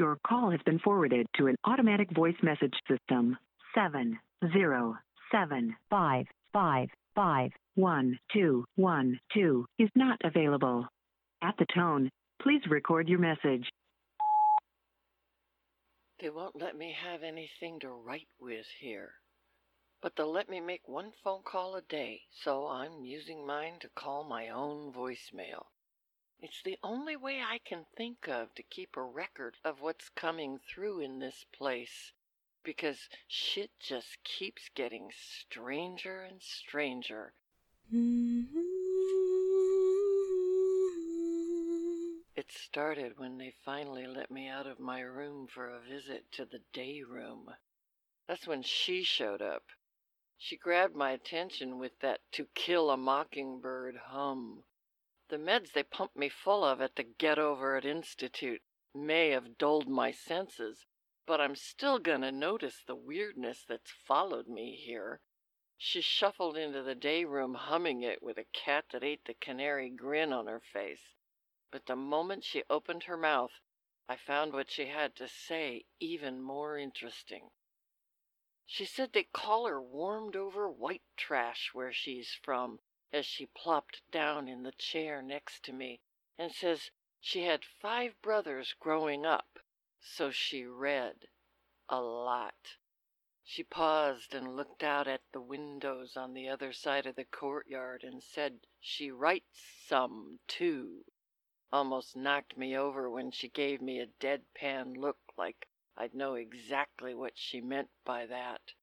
Your 0.00 0.16
call 0.26 0.50
has 0.50 0.60
been 0.64 0.78
forwarded 0.78 1.26
to 1.36 1.48
an 1.48 1.56
automatic 1.66 2.10
voice 2.12 2.42
message 2.42 2.72
system. 2.88 3.36
Seven 3.74 4.18
zero 4.50 4.96
seven 5.30 5.76
five 5.90 6.24
five 6.54 6.88
five 7.14 7.50
one 7.74 8.18
two 8.32 8.64
one 8.76 9.20
two 9.34 9.66
is 9.78 9.90
not 9.94 10.18
available. 10.24 10.88
At 11.42 11.54
the 11.58 11.66
tone, 11.74 12.08
please 12.40 12.62
record 12.70 13.10
your 13.10 13.18
message. 13.18 13.68
They 16.18 16.30
won't 16.30 16.58
let 16.58 16.78
me 16.78 16.96
have 16.98 17.22
anything 17.22 17.78
to 17.80 17.90
write 17.90 18.28
with 18.40 18.64
here. 18.80 19.10
But 20.00 20.12
they'll 20.16 20.32
let 20.32 20.48
me 20.48 20.60
make 20.60 20.88
one 20.88 21.12
phone 21.22 21.42
call 21.44 21.76
a 21.76 21.82
day, 21.82 22.22
so 22.42 22.66
I'm 22.68 23.04
using 23.04 23.46
mine 23.46 23.74
to 23.82 23.90
call 23.94 24.24
my 24.24 24.48
own 24.48 24.94
voicemail. 24.94 25.66
It's 26.42 26.62
the 26.64 26.78
only 26.82 27.16
way 27.16 27.42
I 27.42 27.58
can 27.58 27.84
think 27.96 28.26
of 28.26 28.54
to 28.54 28.62
keep 28.62 28.96
a 28.96 29.02
record 29.02 29.56
of 29.62 29.82
what's 29.82 30.08
coming 30.08 30.58
through 30.58 31.00
in 31.00 31.18
this 31.18 31.44
place, 31.52 32.12
because 32.64 33.10
shit 33.28 33.70
just 33.78 34.24
keeps 34.24 34.70
getting 34.74 35.10
stranger 35.14 36.22
and 36.22 36.40
stranger. 36.40 37.34
Mm-hmm. 37.94 38.58
It 42.36 42.50
started 42.50 43.18
when 43.18 43.36
they 43.36 43.52
finally 43.66 44.06
let 44.06 44.30
me 44.30 44.48
out 44.48 44.66
of 44.66 44.80
my 44.80 45.00
room 45.00 45.46
for 45.46 45.68
a 45.68 45.80
visit 45.80 46.24
to 46.32 46.46
the 46.46 46.60
day 46.72 47.02
room. 47.02 47.50
That's 48.26 48.46
when 48.46 48.62
she 48.62 49.02
showed 49.02 49.42
up. 49.42 49.64
She 50.38 50.56
grabbed 50.56 50.96
my 50.96 51.10
attention 51.10 51.78
with 51.78 51.92
that 52.00 52.20
To 52.32 52.46
Kill 52.54 52.88
a 52.88 52.96
Mockingbird 52.96 53.96
hum. 54.06 54.64
The 55.30 55.38
meds 55.38 55.70
they 55.70 55.84
pumped 55.84 56.16
me 56.16 56.28
full 56.28 56.64
of 56.64 56.80
at 56.80 56.96
the 56.96 57.04
Get 57.04 57.38
Over 57.38 57.76
It 57.76 57.84
Institute 57.84 58.62
may 58.92 59.28
have 59.28 59.58
dulled 59.58 59.88
my 59.88 60.10
senses, 60.10 60.86
but 61.24 61.40
I'm 61.40 61.54
still 61.54 62.00
gonna 62.00 62.32
notice 62.32 62.82
the 62.82 62.96
weirdness 62.96 63.64
that's 63.64 63.92
followed 63.92 64.48
me 64.48 64.74
here. 64.74 65.20
She 65.78 66.00
shuffled 66.00 66.56
into 66.56 66.82
the 66.82 66.96
day 66.96 67.24
room 67.24 67.54
humming 67.54 68.02
it 68.02 68.24
with 68.24 68.38
a 68.38 68.44
cat 68.52 68.86
that 68.90 69.04
ate 69.04 69.24
the 69.24 69.34
canary 69.34 69.88
grin 69.88 70.32
on 70.32 70.48
her 70.48 70.58
face. 70.58 71.14
But 71.70 71.86
the 71.86 71.94
moment 71.94 72.42
she 72.42 72.64
opened 72.68 73.04
her 73.04 73.16
mouth, 73.16 73.52
I 74.08 74.16
found 74.16 74.52
what 74.52 74.68
she 74.68 74.86
had 74.86 75.14
to 75.14 75.28
say 75.28 75.84
even 76.00 76.42
more 76.42 76.76
interesting. 76.76 77.52
She 78.66 78.84
said 78.84 79.12
they 79.12 79.28
call 79.32 79.68
her 79.68 79.80
warmed 79.80 80.34
over 80.34 80.68
white 80.68 81.04
trash 81.16 81.70
where 81.72 81.92
she's 81.92 82.36
from, 82.42 82.80
as 83.12 83.26
she 83.26 83.46
plopped 83.46 84.02
down 84.10 84.46
in 84.46 84.62
the 84.62 84.72
chair 84.72 85.20
next 85.22 85.62
to 85.64 85.72
me, 85.72 86.00
and 86.38 86.52
says 86.52 86.90
she 87.20 87.42
had 87.42 87.64
five 87.64 88.20
brothers 88.22 88.74
growing 88.78 89.26
up, 89.26 89.58
so 90.00 90.30
she 90.30 90.64
read 90.64 91.28
a 91.88 92.00
lot. 92.00 92.76
She 93.42 93.64
paused 93.64 94.32
and 94.32 94.54
looked 94.56 94.84
out 94.84 95.08
at 95.08 95.22
the 95.32 95.40
windows 95.40 96.16
on 96.16 96.34
the 96.34 96.48
other 96.48 96.72
side 96.72 97.04
of 97.06 97.16
the 97.16 97.24
courtyard 97.24 98.04
and 98.04 98.22
said 98.22 98.60
she 98.80 99.10
writes 99.10 99.60
some, 99.86 100.38
too. 100.46 101.04
Almost 101.72 102.16
knocked 102.16 102.56
me 102.56 102.76
over 102.76 103.10
when 103.10 103.30
she 103.30 103.48
gave 103.48 103.82
me 103.82 103.98
a 103.98 104.06
deadpan 104.06 104.96
look 104.96 105.18
like 105.36 105.68
I'd 105.96 106.14
know 106.14 106.34
exactly 106.34 107.14
what 107.14 107.36
she 107.36 107.60
meant 107.60 107.90
by 108.04 108.24
that. 108.26 108.74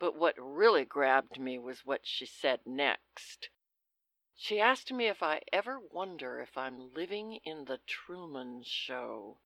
But 0.00 0.14
what 0.14 0.36
really 0.38 0.84
grabbed 0.84 1.40
me 1.40 1.58
was 1.58 1.84
what 1.84 2.06
she 2.06 2.24
said 2.24 2.64
next. 2.64 3.50
She 4.36 4.60
asked 4.60 4.92
me 4.92 5.08
if 5.08 5.24
I 5.24 5.42
ever 5.52 5.80
wonder 5.80 6.38
if 6.38 6.56
I'm 6.56 6.94
living 6.94 7.40
in 7.42 7.64
the 7.64 7.78
Truman 7.78 8.62
Show. 8.62 9.40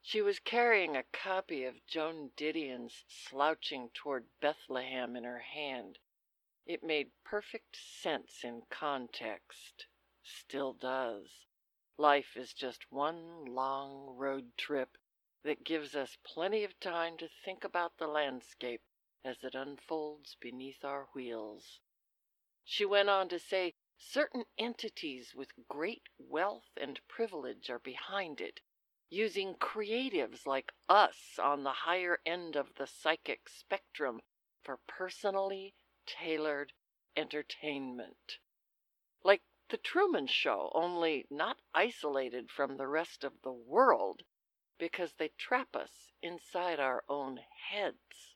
She 0.00 0.22
was 0.22 0.38
carrying 0.38 0.96
a 0.96 1.02
copy 1.02 1.64
of 1.64 1.86
Joan 1.86 2.30
Didion's 2.36 3.04
Slouching 3.06 3.90
Toward 3.90 4.24
Bethlehem 4.40 5.14
in 5.14 5.24
her 5.24 5.40
hand. 5.40 5.98
It 6.64 6.82
made 6.82 7.10
perfect 7.22 7.76
sense 7.76 8.44
in 8.44 8.62
context. 8.70 9.88
Still 10.22 10.72
does. 10.72 11.44
Life 11.98 12.34
is 12.34 12.54
just 12.54 12.90
one 12.90 13.44
long 13.44 14.16
road 14.16 14.56
trip 14.56 14.96
that 15.42 15.64
gives 15.64 15.94
us 15.94 16.16
plenty 16.24 16.64
of 16.64 16.80
time 16.80 17.18
to 17.18 17.28
think 17.44 17.62
about 17.62 17.98
the 17.98 18.06
landscape 18.06 18.80
as 19.24 19.42
it 19.42 19.54
unfolds 19.54 20.36
beneath 20.40 20.84
our 20.84 21.08
wheels. 21.14 21.80
She 22.62 22.84
went 22.84 23.08
on 23.08 23.28
to 23.30 23.38
say 23.38 23.74
certain 23.96 24.44
entities 24.58 25.34
with 25.34 25.52
great 25.68 26.02
wealth 26.18 26.68
and 26.76 27.00
privilege 27.08 27.70
are 27.70 27.78
behind 27.78 28.40
it, 28.40 28.60
using 29.08 29.54
creatives 29.54 30.46
like 30.46 30.72
us 30.88 31.38
on 31.38 31.62
the 31.62 31.72
higher 31.72 32.20
end 32.26 32.56
of 32.56 32.74
the 32.74 32.86
psychic 32.86 33.48
spectrum 33.48 34.20
for 34.62 34.78
personally 34.86 35.74
tailored 36.06 36.72
entertainment. 37.16 38.38
Like 39.22 39.42
the 39.68 39.78
Truman 39.78 40.26
Show, 40.26 40.70
only 40.74 41.26
not 41.30 41.60
isolated 41.72 42.50
from 42.50 42.76
the 42.76 42.88
rest 42.88 43.24
of 43.24 43.40
the 43.42 43.52
world 43.52 44.22
because 44.78 45.14
they 45.14 45.28
trap 45.38 45.74
us 45.74 46.12
inside 46.20 46.78
our 46.80 47.04
own 47.08 47.38
heads. 47.70 48.33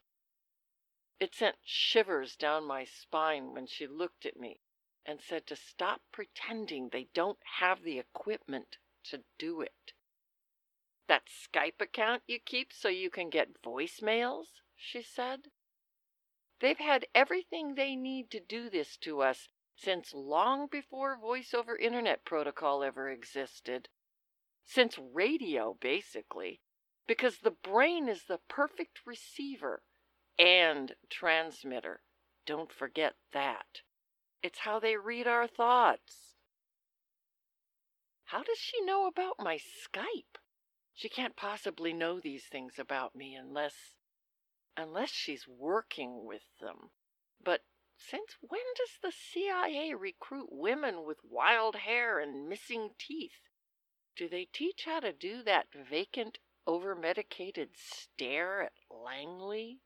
It 1.21 1.35
sent 1.35 1.57
shivers 1.65 2.37
down 2.37 2.65
my 2.65 2.85
spine 2.85 3.53
when 3.53 3.67
she 3.67 3.89
looked 3.89 4.25
at 4.25 4.37
me 4.37 4.61
and 5.05 5.21
said 5.21 5.47
to 5.49 5.57
stop 5.57 6.03
pretending 6.13 6.91
they 6.91 7.09
don't 7.13 7.41
have 7.59 7.83
the 7.83 7.99
equipment 7.99 8.79
to 9.05 9.25
do 9.37 9.61
it. 9.61 9.95
That 11.09 11.27
Skype 11.27 11.81
account 11.81 12.23
you 12.27 12.39
keep 12.39 12.73
so 12.73 12.89
you 12.89 13.11
can 13.11 13.31
get 13.31 13.63
voicemails, 13.63 14.61
she 14.77 15.03
said. 15.03 15.51
They've 16.61 16.79
had 16.79 17.07
everything 17.15 17.75
they 17.75 17.97
need 17.97 18.31
to 18.31 18.41
do 18.41 18.71
this 18.71 18.97
to 18.99 19.23
us 19.23 19.49
since 19.75 20.13
long 20.15 20.67
before 20.67 21.17
voice 21.17 21.55
over 21.55 21.77
internet 21.77 22.25
protocol 22.25 22.85
ever 22.85 23.11
existed 23.11 23.89
since 24.65 24.99
radio, 24.99 25.75
basically, 25.81 26.61
because 27.07 27.39
the 27.39 27.51
brain 27.51 28.09
is 28.09 28.25
the 28.25 28.39
perfect 28.49 29.07
receiver 29.07 29.83
and 30.39 30.95
transmitter. 31.11 32.01
Don't 32.47 32.73
forget 32.73 33.15
that. 33.33 33.83
It's 34.43 34.61
how 34.61 34.79
they 34.79 34.97
read 34.97 35.27
our 35.27 35.47
thoughts. 35.47 36.37
How 38.25 38.43
does 38.43 38.59
she 38.59 38.81
know 38.85 39.07
about 39.07 39.37
my 39.39 39.57
Skype? 39.57 40.39
She 40.95 41.09
can't 41.09 41.37
possibly 41.37 41.93
know 41.93 42.21
these 42.21 42.45
things 42.47 42.79
about 42.79 43.15
me 43.15 43.35
unless 43.35 43.95
unless 44.77 45.11
she's 45.11 45.49
working 45.49 46.25
with 46.25 46.43
them. 46.61 46.91
But 47.43 47.63
since 47.97 48.37
when 48.41 48.61
does 48.77 48.99
the 49.03 49.13
CIA 49.13 49.95
recruit 49.95 50.49
women 50.51 51.05
with 51.05 51.19
wild 51.25 51.77
hair 51.77 52.21
and 52.21 52.49
missing 52.49 52.91
teeth? 52.99 53.41
Do 54.17 54.29
they 54.29 54.45
teach 54.53 54.85
how 54.85 55.01
to 55.01 55.13
do 55.13 55.43
that 55.43 55.67
vacant, 55.73 56.39
over-medicated 56.67 57.71
stare 57.77 58.63
at 58.63 58.73
Langley? 58.91 59.81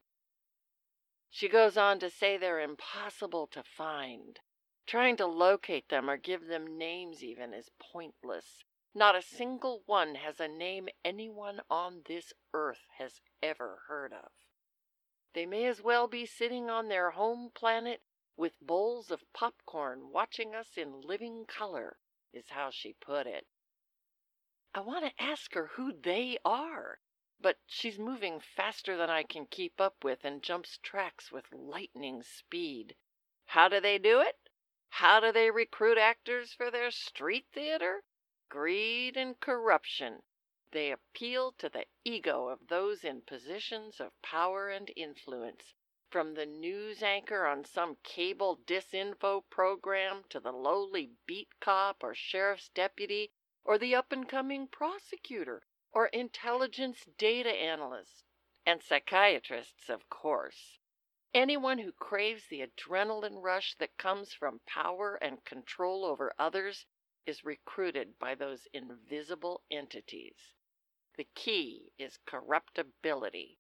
She 1.35 1.49
goes 1.49 1.79
on 1.79 1.99
to 2.01 2.11
say 2.11 2.37
they're 2.37 2.61
impossible 2.61 3.47
to 3.49 3.63
find. 3.63 4.39
Trying 4.87 5.17
to 5.17 5.27
locate 5.27 5.89
them 5.89 6.11
or 6.11 6.19
give 6.19 6.47
them 6.47 6.77
names 6.77 7.25
even 7.25 7.55
is 7.55 7.71
pointless. 7.81 8.63
Not 8.95 9.17
a 9.17 9.23
single 9.23 9.83
one 9.87 10.17
has 10.17 10.41
a 10.41 10.47
name 10.47 10.91
anyone 11.03 11.63
on 11.71 12.03
this 12.05 12.35
earth 12.53 12.87
has 12.99 13.23
ever 13.43 13.85
heard 13.89 14.13
of. 14.13 14.31
They 15.33 15.47
may 15.47 15.65
as 15.65 15.81
well 15.81 16.07
be 16.07 16.27
sitting 16.27 16.69
on 16.69 16.89
their 16.89 17.13
home 17.13 17.51
planet 17.55 18.03
with 18.37 18.61
bowls 18.61 19.11
of 19.11 19.25
popcorn 19.33 20.11
watching 20.13 20.55
us 20.55 20.77
in 20.77 21.01
living 21.01 21.47
color, 21.47 21.97
is 22.35 22.51
how 22.51 22.69
she 22.71 22.93
put 22.93 23.27
it. 23.27 23.47
I 24.75 24.81
want 24.81 25.07
to 25.07 25.23
ask 25.23 25.55
her 25.55 25.69
who 25.77 25.95
they 25.99 26.37
are, 26.45 27.01
but 27.43 27.59
she's 27.67 27.99
moving 27.99 28.39
faster 28.39 28.97
than 28.97 29.11
I 29.11 29.25
can 29.25 29.47
keep 29.47 29.81
up 29.81 30.05
with 30.05 30.25
and 30.25 30.43
jumps 30.43 30.79
tracks 30.79 31.33
with 31.33 31.53
lightning 31.53 32.23
speed. 32.23 32.95
How 33.47 33.69
do 33.69 33.81
they 33.81 33.99
do 33.99 34.21
it? 34.21 34.37
How 34.91 35.19
do 35.19 35.33
they 35.33 35.51
recruit 35.51 35.99
actors 35.99 36.53
for 36.53 36.71
their 36.71 36.93
street 36.93 37.47
theater? 37.53 38.05
Greed 38.49 39.17
and 39.17 39.41
corruption. 39.41 40.23
They 40.71 40.93
appeal 40.93 41.53
to 41.59 41.69
the 41.69 41.87
ego 42.05 42.49
of 42.49 42.69
those 42.69 43.03
in 43.03 43.23
positions 43.23 44.01
of 44.01 44.23
power 44.23 44.69
and 44.69 44.93
influence, 44.97 45.75
from 46.11 46.35
the 46.35 46.47
news 46.47 47.03
anchor 47.03 47.47
on 47.47 47.65
some 47.65 47.97
cable 48.05 48.61
disinfo 48.67 49.43
program 49.51 50.25
to 50.29 50.39
the 50.41 50.53
lowly 50.53 51.11
beat 51.27 51.49
cop 51.61 52.05
or 52.05 52.15
sheriff's 52.15 52.69
deputy 52.69 53.33
or 53.65 53.79
the 53.79 53.95
up 53.95 54.13
and 54.13 54.29
coming 54.29 54.69
prosecutor, 54.69 55.63
or 55.93 56.07
intelligence 56.07 57.05
data 57.19 57.51
analysts, 57.51 58.25
and 58.65 58.83
psychiatrists, 58.83 59.89
of 59.89 60.09
course. 60.09 60.79
Anyone 61.35 61.79
who 61.79 61.93
craves 61.93 62.47
the 62.47 62.61
adrenaline 62.61 63.43
rush 63.43 63.75
that 63.77 63.97
comes 63.97 64.33
from 64.33 64.61
power 64.67 65.17
and 65.17 65.45
control 65.45 66.05
over 66.05 66.35
others 66.39 66.87
is 67.27 67.45
recruited 67.45 68.19
by 68.19 68.35
those 68.35 68.67
invisible 68.73 69.63
entities. 69.71 70.55
The 71.17 71.27
key 71.35 71.93
is 71.99 72.19
corruptibility. 72.27 73.59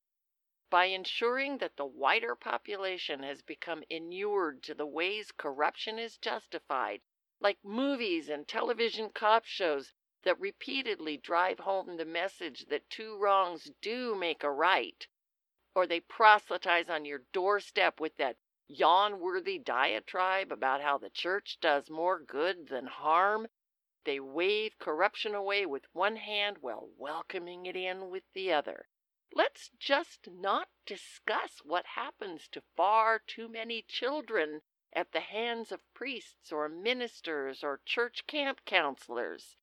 By 0.70 0.86
ensuring 0.86 1.58
that 1.58 1.76
the 1.76 1.84
wider 1.86 2.34
population 2.34 3.22
has 3.22 3.42
become 3.42 3.84
inured 3.90 4.62
to 4.62 4.74
the 4.74 4.86
ways 4.86 5.32
corruption 5.32 5.98
is 5.98 6.16
justified, 6.16 7.02
like 7.40 7.58
movies 7.62 8.28
and 8.30 8.48
television 8.48 9.10
cop 9.10 9.44
shows 9.44 9.92
that 10.22 10.40
repeatedly 10.40 11.16
drive 11.16 11.58
home 11.58 11.96
the 11.96 12.04
message 12.04 12.66
that 12.66 12.88
two 12.88 13.16
wrongs 13.18 13.70
do 13.80 14.14
make 14.14 14.42
a 14.42 14.50
right, 14.50 15.06
or 15.74 15.86
they 15.86 16.00
proselytize 16.00 16.88
on 16.88 17.04
your 17.04 17.22
doorstep 17.32 17.98
with 18.00 18.16
that 18.16 18.36
yawn 18.68 19.20
worthy 19.20 19.58
diatribe 19.58 20.52
about 20.52 20.80
how 20.80 20.96
the 20.96 21.10
church 21.10 21.58
does 21.60 21.90
more 21.90 22.18
good 22.18 22.68
than 22.68 22.86
harm, 22.86 23.46
they 24.04 24.18
wave 24.18 24.78
corruption 24.78 25.34
away 25.34 25.66
with 25.66 25.84
one 25.92 26.16
hand 26.16 26.58
while 26.60 26.88
welcoming 26.96 27.66
it 27.66 27.76
in 27.76 28.10
with 28.10 28.24
the 28.32 28.52
other. 28.52 28.88
Let's 29.34 29.70
just 29.78 30.28
not 30.30 30.68
discuss 30.86 31.60
what 31.64 31.86
happens 31.86 32.48
to 32.48 32.62
far 32.76 33.20
too 33.26 33.48
many 33.48 33.82
children 33.82 34.62
at 34.92 35.12
the 35.12 35.20
hands 35.20 35.72
of 35.72 35.80
priests 35.94 36.52
or 36.52 36.68
ministers 36.68 37.62
or 37.64 37.80
church 37.86 38.26
camp 38.26 38.60
counselors. 38.66 39.56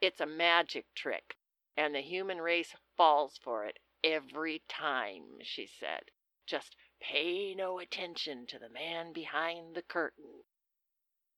It's 0.00 0.20
a 0.20 0.26
magic 0.26 0.86
trick, 0.94 1.36
and 1.76 1.94
the 1.94 2.00
human 2.00 2.40
race 2.40 2.74
falls 2.96 3.38
for 3.42 3.64
it 3.64 3.78
every 4.04 4.62
time, 4.68 5.38
she 5.42 5.66
said. 5.66 6.10
Just 6.46 6.76
Pay 7.00 7.54
no 7.54 7.78
attention 7.78 8.46
to 8.48 8.58
the 8.58 8.68
man 8.68 9.12
behind 9.12 9.76
the 9.76 9.82
curtain. 9.82 10.44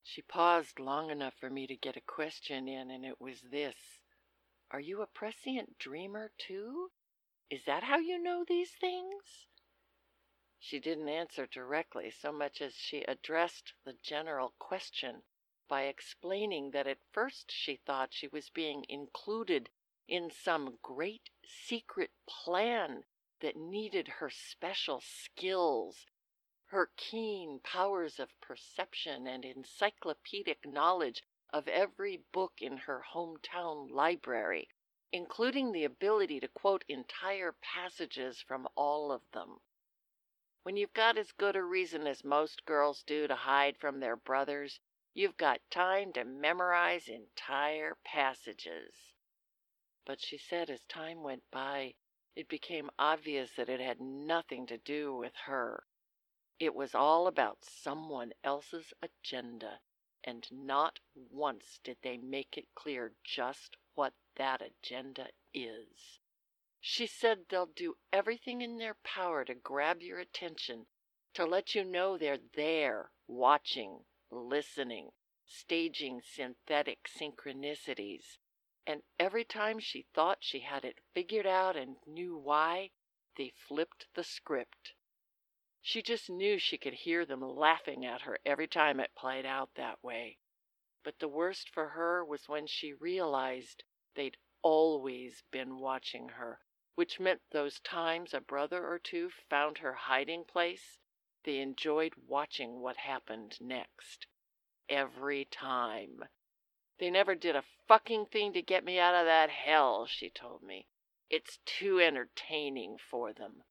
She 0.02 0.22
paused 0.22 0.80
long 0.80 1.10
enough 1.10 1.34
for 1.34 1.50
me 1.50 1.66
to 1.66 1.76
get 1.76 1.96
a 1.96 2.00
question 2.00 2.66
in, 2.66 2.90
and 2.90 3.04
it 3.04 3.20
was 3.20 3.42
this 3.42 4.00
Are 4.70 4.80
you 4.80 5.02
a 5.02 5.06
prescient 5.06 5.78
dreamer, 5.78 6.32
too? 6.38 6.92
Is 7.50 7.64
that 7.66 7.84
how 7.84 7.98
you 7.98 8.18
know 8.18 8.42
these 8.42 8.70
things? 8.70 9.48
She 10.58 10.78
didn't 10.78 11.08
answer 11.08 11.46
directly 11.46 12.10
so 12.10 12.32
much 12.32 12.62
as 12.62 12.74
she 12.74 13.02
addressed 13.02 13.74
the 13.84 13.94
general 14.02 14.54
question 14.58 15.24
by 15.70 15.82
explaining 15.82 16.72
that 16.72 16.88
at 16.88 16.98
first 17.12 17.52
she 17.52 17.76
thought 17.76 18.12
she 18.12 18.26
was 18.26 18.50
being 18.50 18.84
included 18.88 19.70
in 20.08 20.28
some 20.28 20.76
great 20.82 21.30
secret 21.44 22.10
plan 22.28 23.04
that 23.40 23.54
needed 23.54 24.08
her 24.08 24.28
special 24.28 25.00
skills, 25.00 26.06
her 26.66 26.90
keen 26.96 27.60
powers 27.62 28.18
of 28.18 28.28
perception 28.40 29.28
and 29.28 29.44
encyclopedic 29.44 30.58
knowledge 30.66 31.22
of 31.52 31.68
every 31.68 32.20
book 32.32 32.54
in 32.60 32.76
her 32.76 33.04
hometown 33.14 33.88
library, 33.88 34.68
including 35.12 35.70
the 35.70 35.84
ability 35.84 36.40
to 36.40 36.48
quote 36.48 36.84
entire 36.88 37.54
passages 37.62 38.40
from 38.40 38.66
all 38.74 39.12
of 39.12 39.22
them. 39.32 39.60
When 40.64 40.76
you've 40.76 40.92
got 40.92 41.16
as 41.16 41.30
good 41.30 41.54
a 41.54 41.62
reason 41.62 42.08
as 42.08 42.24
most 42.24 42.66
girls 42.66 43.04
do 43.06 43.28
to 43.28 43.36
hide 43.36 43.76
from 43.78 44.00
their 44.00 44.16
brothers, 44.16 44.80
you've 45.14 45.36
got 45.36 45.60
time 45.70 46.12
to 46.12 46.24
memorize 46.24 47.08
entire 47.08 47.96
passages. 48.04 48.94
But 50.06 50.20
she 50.20 50.38
said 50.38 50.70
as 50.70 50.84
time 50.84 51.22
went 51.22 51.42
by, 51.50 51.94
it 52.36 52.48
became 52.48 52.90
obvious 52.98 53.50
that 53.56 53.68
it 53.68 53.80
had 53.80 54.00
nothing 54.00 54.66
to 54.66 54.78
do 54.78 55.14
with 55.14 55.34
her. 55.46 55.84
It 56.58 56.74
was 56.74 56.94
all 56.94 57.26
about 57.26 57.64
someone 57.64 58.32
else's 58.44 58.92
agenda, 59.02 59.80
and 60.24 60.46
not 60.52 61.00
once 61.14 61.80
did 61.82 61.96
they 62.02 62.16
make 62.16 62.56
it 62.56 62.74
clear 62.74 63.12
just 63.24 63.76
what 63.94 64.12
that 64.36 64.62
agenda 64.62 65.28
is. 65.52 66.20
She 66.80 67.06
said 67.06 67.40
they'll 67.48 67.66
do 67.66 67.96
everything 68.12 68.62
in 68.62 68.78
their 68.78 68.96
power 69.04 69.44
to 69.44 69.54
grab 69.54 70.02
your 70.02 70.18
attention, 70.18 70.86
to 71.34 71.44
let 71.44 71.74
you 71.74 71.84
know 71.84 72.16
they're 72.16 72.38
there, 72.54 73.10
watching, 73.26 74.04
listening, 74.30 75.10
staging 75.44 76.22
synthetic 76.22 77.08
synchronicities, 77.08 78.38
and 78.86 79.02
every 79.18 79.44
time 79.44 79.78
she 79.78 80.06
thought 80.14 80.38
she 80.40 80.60
had 80.60 80.84
it 80.84 80.98
figured 81.12 81.46
out 81.46 81.76
and 81.76 81.96
knew 82.06 82.36
why, 82.36 82.90
they 83.36 83.52
flipped 83.68 84.06
the 84.14 84.24
script. 84.24 84.94
She 85.82 86.02
just 86.02 86.28
knew 86.28 86.58
she 86.58 86.78
could 86.78 86.92
hear 86.92 87.24
them 87.24 87.40
laughing 87.40 88.04
at 88.04 88.22
her 88.22 88.38
every 88.44 88.68
time 88.68 89.00
it 89.00 89.14
played 89.14 89.46
out 89.46 89.74
that 89.74 90.02
way. 90.04 90.38
But 91.02 91.18
the 91.18 91.28
worst 91.28 91.70
for 91.70 91.88
her 91.88 92.24
was 92.24 92.48
when 92.48 92.66
she 92.66 92.92
realized 92.92 93.84
they'd 94.14 94.36
always 94.62 95.42
been 95.50 95.78
watching 95.78 96.28
her, 96.28 96.60
which 96.94 97.18
meant 97.18 97.40
those 97.50 97.80
times 97.80 98.34
a 98.34 98.40
brother 98.40 98.86
or 98.86 98.98
two 98.98 99.30
found 99.48 99.78
her 99.78 99.94
hiding 99.94 100.44
place, 100.44 100.99
they 101.44 101.58
enjoyed 101.58 102.14
watching 102.26 102.80
what 102.80 102.96
happened 102.98 103.60
next. 103.60 104.26
Every 104.88 105.44
time. 105.46 106.24
They 106.98 107.10
never 107.10 107.34
did 107.34 107.56
a 107.56 107.64
fucking 107.88 108.26
thing 108.26 108.52
to 108.52 108.62
get 108.62 108.84
me 108.84 108.98
out 108.98 109.14
of 109.14 109.24
that 109.24 109.50
hell, 109.50 110.06
she 110.06 110.28
told 110.28 110.62
me. 110.62 110.86
It's 111.30 111.58
too 111.64 112.00
entertaining 112.00 112.98
for 112.98 113.32
them. 113.32 113.62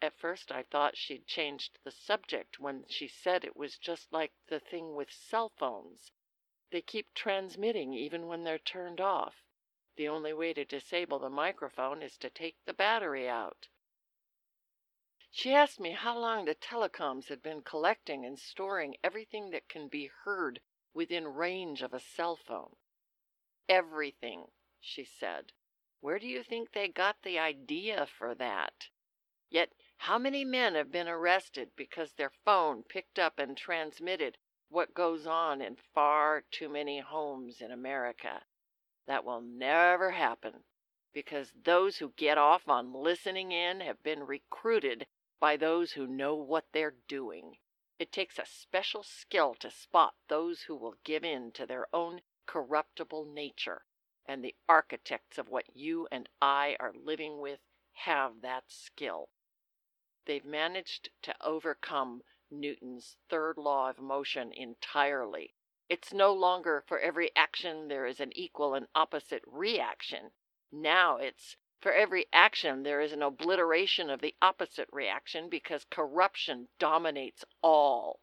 At 0.00 0.18
first 0.18 0.50
I 0.50 0.62
thought 0.62 0.96
she'd 0.96 1.26
changed 1.26 1.78
the 1.84 1.90
subject 1.90 2.58
when 2.58 2.86
she 2.88 3.06
said 3.06 3.44
it 3.44 3.56
was 3.56 3.78
just 3.78 4.12
like 4.12 4.32
the 4.48 4.58
thing 4.58 4.94
with 4.96 5.12
cell 5.12 5.48
phones. 5.48 6.10
They 6.70 6.80
keep 6.80 7.12
transmitting 7.14 7.92
even 7.92 8.26
when 8.26 8.44
they're 8.44 8.58
turned 8.58 9.00
off. 9.00 9.44
The 9.96 10.08
only 10.08 10.32
way 10.32 10.54
to 10.54 10.64
disable 10.64 11.18
the 11.18 11.28
microphone 11.28 12.02
is 12.02 12.16
to 12.18 12.30
take 12.30 12.56
the 12.64 12.72
battery 12.72 13.28
out. 13.28 13.68
She 15.34 15.54
asked 15.54 15.80
me 15.80 15.92
how 15.92 16.18
long 16.18 16.44
the 16.44 16.54
telecoms 16.54 17.28
had 17.28 17.42
been 17.42 17.62
collecting 17.62 18.24
and 18.26 18.38
storing 18.38 18.96
everything 19.02 19.50
that 19.50 19.66
can 19.66 19.88
be 19.88 20.10
heard 20.24 20.60
within 20.92 21.26
range 21.26 21.80
of 21.80 21.94
a 21.94 22.00
cell 22.00 22.36
phone. 22.36 22.76
Everything, 23.66 24.50
she 24.78 25.04
said. 25.04 25.52
Where 26.00 26.18
do 26.18 26.26
you 26.26 26.42
think 26.42 26.72
they 26.72 26.86
got 26.86 27.22
the 27.22 27.38
idea 27.38 28.06
for 28.06 28.34
that? 28.34 28.90
Yet, 29.48 29.72
how 29.96 30.18
many 30.18 30.44
men 30.44 30.74
have 30.74 30.92
been 30.92 31.08
arrested 31.08 31.70
because 31.76 32.12
their 32.12 32.32
phone 32.44 32.82
picked 32.82 33.18
up 33.18 33.38
and 33.38 33.56
transmitted 33.56 34.36
what 34.68 34.92
goes 34.94 35.26
on 35.26 35.62
in 35.62 35.76
far 35.76 36.44
too 36.50 36.68
many 36.68 37.00
homes 37.00 37.62
in 37.62 37.70
America? 37.70 38.44
That 39.06 39.24
will 39.24 39.40
never 39.40 40.10
happen 40.10 40.64
because 41.12 41.52
those 41.64 41.96
who 41.96 42.12
get 42.16 42.38
off 42.38 42.68
on 42.68 42.92
listening 42.92 43.52
in 43.52 43.80
have 43.80 44.02
been 44.02 44.24
recruited 44.24 45.06
by 45.42 45.56
those 45.56 45.90
who 45.90 46.06
know 46.06 46.36
what 46.36 46.66
they're 46.72 46.94
doing. 47.08 47.56
It 47.98 48.12
takes 48.12 48.38
a 48.38 48.46
special 48.46 49.02
skill 49.02 49.56
to 49.58 49.72
spot 49.72 50.14
those 50.28 50.62
who 50.62 50.76
will 50.76 50.94
give 51.02 51.24
in 51.24 51.50
to 51.54 51.66
their 51.66 51.88
own 51.92 52.20
corruptible 52.46 53.24
nature, 53.24 53.82
and 54.24 54.44
the 54.44 54.54
architects 54.68 55.38
of 55.38 55.48
what 55.48 55.64
you 55.74 56.06
and 56.12 56.28
I 56.40 56.76
are 56.78 56.92
living 56.94 57.40
with 57.40 57.58
have 57.92 58.40
that 58.42 58.62
skill. 58.68 59.30
They've 60.26 60.44
managed 60.44 61.10
to 61.22 61.34
overcome 61.44 62.22
Newton's 62.48 63.16
third 63.28 63.58
law 63.58 63.90
of 63.90 63.98
motion 63.98 64.52
entirely. 64.52 65.56
It's 65.88 66.12
no 66.12 66.32
longer 66.32 66.84
for 66.86 67.00
every 67.00 67.34
action 67.34 67.88
there 67.88 68.06
is 68.06 68.20
an 68.20 68.30
equal 68.36 68.74
and 68.74 68.86
opposite 68.94 69.42
reaction. 69.44 70.30
Now 70.70 71.16
it's 71.16 71.56
for 71.82 71.92
every 71.92 72.26
action, 72.32 72.84
there 72.84 73.00
is 73.00 73.12
an 73.12 73.22
obliteration 73.22 74.08
of 74.08 74.20
the 74.20 74.36
opposite 74.40 74.88
reaction 74.92 75.48
because 75.48 75.84
corruption 75.90 76.68
dominates 76.78 77.44
all. 77.60 78.20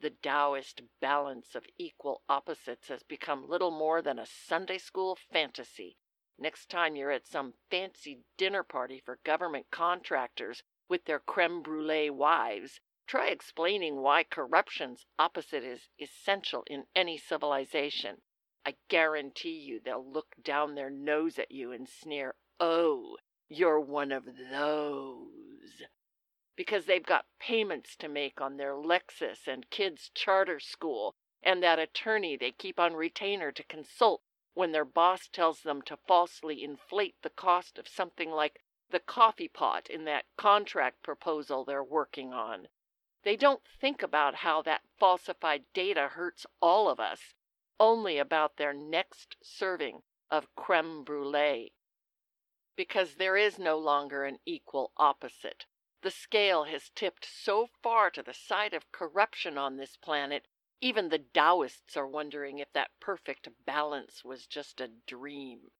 The 0.00 0.10
Taoist 0.10 0.82
balance 1.00 1.56
of 1.56 1.66
equal 1.78 2.22
opposites 2.28 2.86
has 2.86 3.02
become 3.02 3.48
little 3.48 3.72
more 3.72 4.02
than 4.02 4.20
a 4.20 4.26
Sunday 4.26 4.78
school 4.78 5.18
fantasy. 5.32 5.96
Next 6.38 6.70
time 6.70 6.94
you're 6.94 7.10
at 7.10 7.26
some 7.26 7.54
fancy 7.70 8.20
dinner 8.36 8.62
party 8.62 9.00
for 9.04 9.18
government 9.24 9.66
contractors 9.72 10.62
with 10.88 11.04
their 11.04 11.18
creme 11.18 11.60
brulee 11.60 12.08
wives, 12.08 12.80
try 13.08 13.30
explaining 13.30 13.96
why 13.96 14.22
corruption's 14.22 15.06
opposite 15.18 15.64
is 15.64 15.88
essential 15.98 16.62
in 16.68 16.84
any 16.94 17.18
civilization. 17.18 18.22
I 18.64 18.76
guarantee 18.88 19.58
you 19.58 19.80
they'll 19.80 20.08
look 20.08 20.36
down 20.40 20.76
their 20.76 20.90
nose 20.90 21.36
at 21.36 21.50
you 21.50 21.72
and 21.72 21.88
sneer, 21.88 22.36
Oh, 22.60 23.16
you're 23.48 23.80
one 23.80 24.12
of 24.12 24.24
those. 24.50 25.82
Because 26.56 26.86
they've 26.86 27.04
got 27.04 27.26
payments 27.40 27.96
to 27.96 28.08
make 28.08 28.40
on 28.40 28.56
their 28.56 28.74
Lexus 28.74 29.46
and 29.46 29.68
kids' 29.70 30.10
charter 30.14 30.60
school, 30.60 31.14
and 31.42 31.62
that 31.62 31.78
attorney 31.78 32.36
they 32.36 32.52
keep 32.52 32.78
on 32.78 32.94
retainer 32.94 33.52
to 33.52 33.64
consult 33.64 34.22
when 34.54 34.72
their 34.72 34.84
boss 34.84 35.28
tells 35.28 35.62
them 35.62 35.82
to 35.82 35.96
falsely 36.06 36.62
inflate 36.62 37.16
the 37.22 37.30
cost 37.30 37.78
of 37.78 37.88
something 37.88 38.30
like 38.30 38.60
the 38.90 39.00
coffee 39.00 39.48
pot 39.48 39.88
in 39.88 40.04
that 40.04 40.26
contract 40.36 41.02
proposal 41.02 41.64
they're 41.64 41.82
working 41.82 42.32
on. 42.32 42.68
They 43.24 43.36
don't 43.36 43.62
think 43.80 44.02
about 44.02 44.36
how 44.36 44.62
that 44.62 44.82
falsified 44.98 45.64
data 45.72 46.08
hurts 46.08 46.44
all 46.60 46.88
of 46.88 47.00
us, 47.00 47.34
only 47.80 48.18
about 48.18 48.56
their 48.56 48.74
next 48.74 49.36
serving 49.42 50.02
of 50.30 50.54
creme 50.54 51.04
brulee. 51.04 51.72
Because 52.76 53.14
there 53.14 53.36
is 53.36 53.58
no 53.58 53.78
longer 53.78 54.24
an 54.24 54.38
equal 54.46 54.92
opposite. 54.96 55.66
The 56.02 56.10
scale 56.10 56.64
has 56.64 56.90
tipped 56.94 57.24
so 57.24 57.68
far 57.82 58.10
to 58.10 58.22
the 58.22 58.34
side 58.34 58.74
of 58.74 58.90
corruption 58.90 59.56
on 59.56 59.76
this 59.76 59.96
planet, 59.96 60.48
even 60.80 61.10
the 61.10 61.18
Taoists 61.20 61.96
are 61.96 62.08
wondering 62.08 62.58
if 62.58 62.72
that 62.72 62.98
perfect 62.98 63.48
balance 63.64 64.24
was 64.24 64.48
just 64.48 64.80
a 64.80 64.88
dream. 65.06 65.70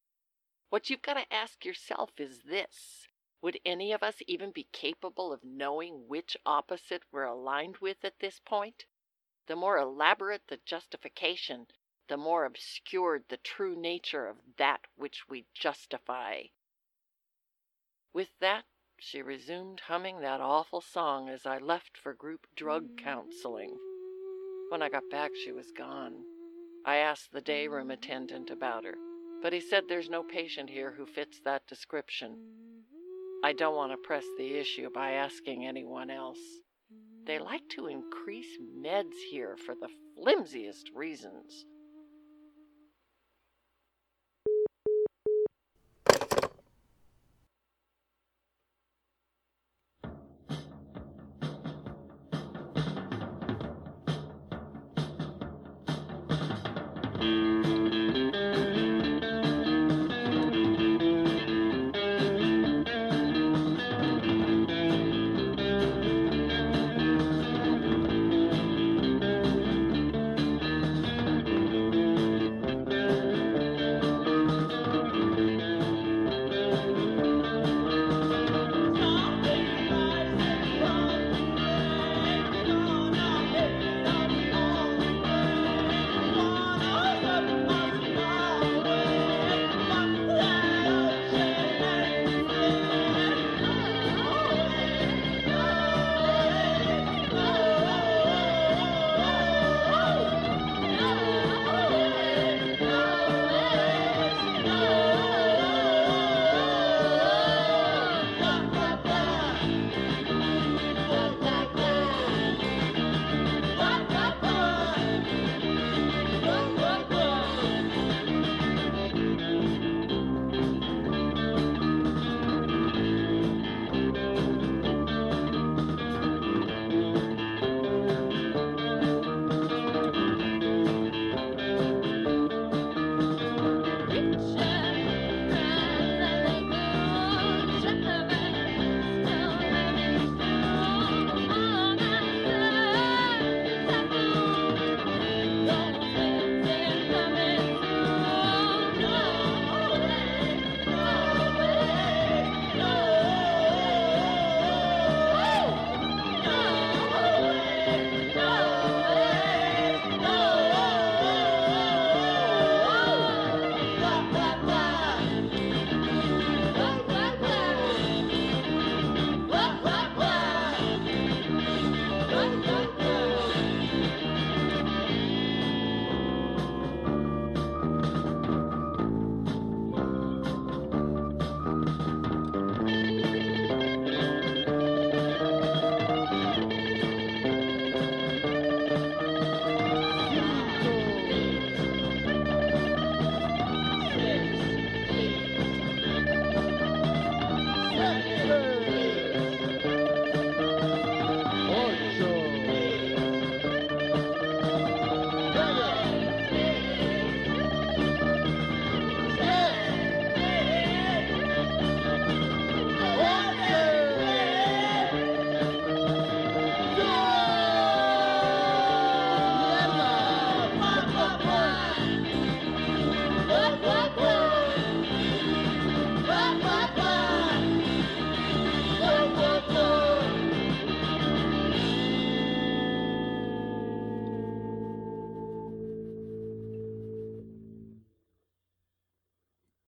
What 0.69 0.89
you've 0.89 1.03
got 1.03 1.15
to 1.15 1.35
ask 1.35 1.65
yourself 1.65 2.21
is 2.21 2.43
this 2.43 3.09
Would 3.41 3.59
any 3.65 3.93
of 3.93 4.03
us 4.03 4.23
even 4.29 4.53
be 4.53 4.69
capable 4.71 5.33
of 5.33 5.43
knowing 5.43 6.07
which 6.07 6.37
opposite 6.47 7.03
we're 7.11 7.25
aligned 7.25 7.79
with 7.79 8.05
at 8.05 8.21
this 8.21 8.39
point? 8.39 8.87
The 9.47 9.57
more 9.57 9.77
elaborate 9.77 10.47
the 10.47 10.59
justification, 10.65 11.67
the 12.07 12.17
more 12.17 12.45
obscured 12.45 13.25
the 13.29 13.39
true 13.39 13.75
nature 13.75 14.29
of 14.29 14.37
that 14.57 14.87
which 14.95 15.29
we 15.29 15.47
justify. 15.53 16.45
With 18.15 18.29
that, 18.41 18.65
she 18.99 19.23
resumed 19.23 19.81
humming 19.81 20.21
that 20.21 20.41
awful 20.41 20.83
song 20.83 21.29
as 21.31 21.47
I 21.47 21.59
left 21.59 21.97
for 21.97 22.13
group 22.13 22.47
drug 22.57 22.99
counseling. 22.99 23.77
When 24.69 24.83
I 24.83 24.91
got 24.91 25.09
back, 25.11 25.31
she 25.35 25.51
was 25.51 25.73
gone. 25.77 26.15
I 26.85 26.97
asked 26.97 27.33
the 27.33 27.41
day 27.41 27.69
room 27.69 27.91
attendant 27.91 28.51
about 28.51 28.85
her, 28.85 28.97
but 29.43 29.53
he 29.53 29.61
said 29.61 29.85
there's 29.89 30.11
no 30.11 30.23
patient 30.23 30.69
here 30.69 30.93
who 30.93 31.07
fits 31.07 31.41
that 31.45 31.67
description. 31.67 32.37
I 33.43 33.55
don't 33.55 33.77
want 33.77 33.93
to 33.93 33.97
press 33.97 34.25
the 34.37 34.57
issue 34.57 34.91
by 34.91 35.13
asking 35.13 35.67
anyone 35.67 36.11
else. 36.11 36.41
They 37.27 37.39
like 37.39 37.69
to 37.71 37.87
increase 37.87 38.59
meds 38.79 39.17
here 39.31 39.57
for 39.57 39.75
the 39.75 39.89
flimsiest 40.17 40.91
reasons. 40.95 41.65